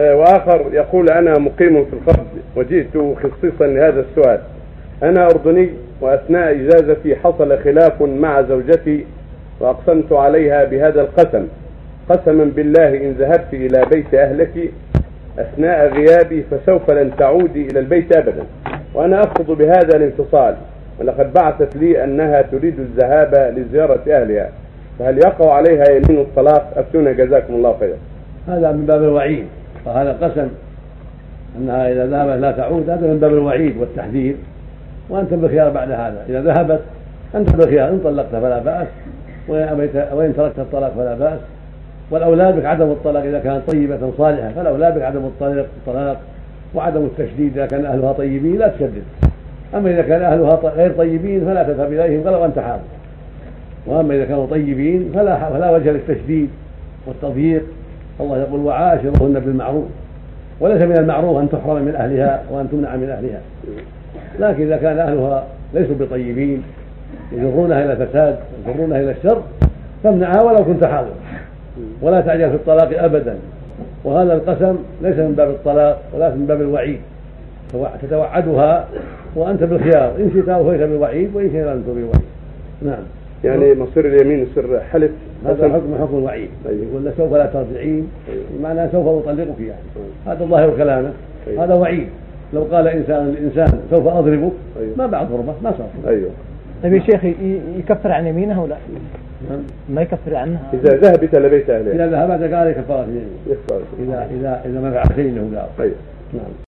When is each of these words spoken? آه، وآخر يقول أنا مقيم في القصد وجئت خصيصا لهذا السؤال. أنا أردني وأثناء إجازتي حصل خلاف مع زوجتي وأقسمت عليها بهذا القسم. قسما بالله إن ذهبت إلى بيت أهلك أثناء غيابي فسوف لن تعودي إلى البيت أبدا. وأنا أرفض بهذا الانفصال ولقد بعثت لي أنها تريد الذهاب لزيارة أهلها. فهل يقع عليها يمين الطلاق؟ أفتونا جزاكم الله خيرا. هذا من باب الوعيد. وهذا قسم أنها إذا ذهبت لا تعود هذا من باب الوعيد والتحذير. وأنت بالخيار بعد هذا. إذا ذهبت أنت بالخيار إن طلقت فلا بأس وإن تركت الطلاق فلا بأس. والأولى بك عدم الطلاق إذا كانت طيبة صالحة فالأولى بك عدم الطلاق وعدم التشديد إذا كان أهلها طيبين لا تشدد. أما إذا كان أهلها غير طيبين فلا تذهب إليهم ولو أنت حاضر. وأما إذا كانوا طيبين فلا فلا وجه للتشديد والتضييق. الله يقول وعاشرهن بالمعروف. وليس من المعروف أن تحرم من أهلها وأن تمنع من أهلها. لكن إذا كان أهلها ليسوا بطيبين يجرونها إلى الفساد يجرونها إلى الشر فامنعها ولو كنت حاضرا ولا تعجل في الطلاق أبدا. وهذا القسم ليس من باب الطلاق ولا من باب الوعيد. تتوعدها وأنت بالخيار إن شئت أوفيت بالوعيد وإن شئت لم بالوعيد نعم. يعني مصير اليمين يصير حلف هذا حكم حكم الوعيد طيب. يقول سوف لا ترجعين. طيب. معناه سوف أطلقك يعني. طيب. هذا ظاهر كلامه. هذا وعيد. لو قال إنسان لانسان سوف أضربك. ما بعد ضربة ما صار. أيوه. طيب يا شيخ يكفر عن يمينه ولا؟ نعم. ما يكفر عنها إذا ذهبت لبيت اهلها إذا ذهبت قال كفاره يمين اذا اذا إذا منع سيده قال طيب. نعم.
آه، 0.00 0.16
وآخر 0.16 0.64
يقول 0.72 1.10
أنا 1.10 1.38
مقيم 1.38 1.84
في 1.84 1.92
القصد 1.92 2.26
وجئت 2.56 2.96
خصيصا 2.96 3.66
لهذا 3.66 4.00
السؤال. 4.00 4.38
أنا 5.02 5.26
أردني 5.26 5.70
وأثناء 6.00 6.50
إجازتي 6.52 7.16
حصل 7.16 7.58
خلاف 7.58 8.02
مع 8.02 8.42
زوجتي 8.42 9.04
وأقسمت 9.60 10.12
عليها 10.12 10.64
بهذا 10.64 11.00
القسم. 11.00 11.46
قسما 12.08 12.44
بالله 12.44 12.88
إن 12.88 13.12
ذهبت 13.18 13.52
إلى 13.54 13.86
بيت 13.90 14.14
أهلك 14.14 14.70
أثناء 15.38 15.88
غيابي 15.88 16.44
فسوف 16.50 16.90
لن 16.90 17.10
تعودي 17.18 17.66
إلى 17.66 17.80
البيت 17.80 18.16
أبدا. 18.16 18.44
وأنا 18.94 19.20
أرفض 19.20 19.50
بهذا 19.50 19.96
الانفصال 19.96 20.54
ولقد 21.00 21.32
بعثت 21.32 21.76
لي 21.76 22.04
أنها 22.04 22.42
تريد 22.42 22.80
الذهاب 22.80 23.54
لزيارة 23.56 24.00
أهلها. 24.08 24.50
فهل 24.98 25.18
يقع 25.18 25.52
عليها 25.52 25.84
يمين 25.90 26.20
الطلاق؟ 26.20 26.72
أفتونا 26.76 27.12
جزاكم 27.12 27.54
الله 27.54 27.76
خيرا. 27.80 27.96
هذا 28.48 28.72
من 28.72 28.86
باب 28.86 29.02
الوعيد. 29.02 29.46
وهذا 29.84 30.12
قسم 30.22 30.48
أنها 31.58 31.92
إذا 31.92 32.06
ذهبت 32.06 32.40
لا 32.40 32.52
تعود 32.52 32.90
هذا 32.90 33.06
من 33.06 33.18
باب 33.20 33.32
الوعيد 33.32 33.76
والتحذير. 33.76 34.36
وأنت 35.10 35.34
بالخيار 35.34 35.70
بعد 35.70 35.90
هذا. 35.90 36.24
إذا 36.28 36.42
ذهبت 36.42 36.80
أنت 37.34 37.56
بالخيار 37.56 37.88
إن 37.88 38.00
طلقت 38.04 38.32
فلا 38.32 38.58
بأس 38.58 38.86
وإن 40.12 40.34
تركت 40.36 40.58
الطلاق 40.58 40.92
فلا 40.96 41.14
بأس. 41.14 41.38
والأولى 42.10 42.52
بك 42.52 42.64
عدم 42.64 42.90
الطلاق 42.90 43.22
إذا 43.22 43.38
كانت 43.38 43.70
طيبة 43.70 44.10
صالحة 44.18 44.48
فالأولى 44.48 44.90
بك 44.90 45.02
عدم 45.02 45.30
الطلاق 45.76 46.20
وعدم 46.74 47.04
التشديد 47.04 47.58
إذا 47.58 47.66
كان 47.66 47.86
أهلها 47.86 48.12
طيبين 48.12 48.58
لا 48.58 48.68
تشدد. 48.68 49.02
أما 49.74 49.90
إذا 49.90 50.02
كان 50.02 50.22
أهلها 50.22 50.54
غير 50.54 50.92
طيبين 50.92 51.44
فلا 51.44 51.62
تذهب 51.62 51.92
إليهم 51.92 52.26
ولو 52.26 52.44
أنت 52.44 52.58
حاضر. 52.58 52.82
وأما 53.86 54.14
إذا 54.14 54.24
كانوا 54.24 54.46
طيبين 54.46 55.10
فلا 55.14 55.50
فلا 55.50 55.70
وجه 55.70 55.90
للتشديد 55.90 56.48
والتضييق. 57.06 57.62
الله 58.20 58.38
يقول 58.38 58.60
وعاشرهن 58.60 59.40
بالمعروف. 59.40 59.84
وليس 60.60 60.82
من 60.82 60.98
المعروف 60.98 61.38
أن 61.38 61.48
تحرم 61.50 61.82
من 61.82 61.94
أهلها 61.94 62.42
وأن 62.50 62.70
تمنع 62.70 62.96
من 62.96 63.10
أهلها. 63.10 63.40
لكن 64.40 64.62
إذا 64.62 64.76
كان 64.76 64.98
أهلها 64.98 65.44
ليسوا 65.74 65.94
بطيبين 66.00 66.62
يجرونها 67.32 67.84
إلى 67.84 67.92
الفساد 67.92 68.38
يجرونها 68.66 69.00
إلى 69.00 69.10
الشر 69.10 69.42
فامنعها 70.04 70.42
ولو 70.42 70.64
كنت 70.64 70.84
حاضرا 70.84 71.14
ولا 72.02 72.20
تعجل 72.20 72.50
في 72.50 72.56
الطلاق 72.56 73.04
أبدا. 73.04 73.36
وهذا 74.04 74.34
القسم 74.34 74.76
ليس 75.02 75.16
من 75.16 75.34
باب 75.36 75.48
الطلاق 75.48 76.02
ولا 76.14 76.34
من 76.34 76.46
باب 76.46 76.60
الوعيد. 76.60 77.00
تتوعدها 78.02 78.86
وأنت 79.36 79.62
بالخيار 79.62 80.12
إن 80.18 80.30
شئت 80.34 80.48
أوفيت 80.48 80.80
بالوعيد 80.80 81.30
وإن 81.34 81.50
شئت 81.52 81.66
لم 81.66 81.82
بالوعيد 81.86 82.22
نعم. 82.82 83.02
يعني 83.44 83.74
مصير 83.74 84.06
اليمين 84.06 84.42
يصير 84.42 84.80
حلف 84.80 85.10
هذا 85.46 85.68
حكم 85.68 85.94
حكم 86.00 86.18
الوعيد 86.18 86.48
طيب. 86.64 86.82
يقول 86.82 87.12
سوف 87.16 87.34
لا 87.34 87.46
ترجعين. 87.46 88.08
طيب. 88.28 88.62
معناه 88.62 88.88
سوف 88.92 89.06
أطلقك 89.06 89.60
يعني. 89.60 89.82
طيب. 89.94 90.34
هذا 90.34 90.44
ظاهر 90.44 90.76
كلامه. 90.76 91.12
هذا 91.58 91.74
وعيد. 91.74 92.08
لو 92.52 92.62
قال 92.62 92.88
إنسان 92.88 93.34
لانسان 93.34 93.80
سوف 93.90 94.06
أضربك. 94.06 94.52
ما 94.96 95.06
بعد 95.06 95.28
ضربة 95.28 95.54
ما 95.62 95.72
صار. 95.78 95.88
أيوه. 96.08 96.30
طيب 96.82 96.94
يا 96.94 97.00
شيخ 97.00 97.24
يكفر 97.78 98.12
عن 98.12 98.26
يمينه 98.26 98.62
ولا؟ 98.62 98.76
نعم. 99.50 99.60
ما 99.88 100.02
يكفر 100.02 100.34
عنها 100.34 100.60
إذا 100.74 100.96
ذهبت 100.96 101.34
لبيت 101.34 101.70
اهلها 101.70 101.94
إذا 101.94 102.06
ذهبت 102.06 102.54
قال 102.54 102.72
كفاره 102.72 103.04
يمين 103.04 103.28
اذا 104.00 104.28
اذا 104.30 104.62
إذا 104.64 104.80
منع 104.80 105.02
سيده 105.16 105.40
قال 105.40 105.68
طيب. 105.78 105.92
نعم. 106.32 106.58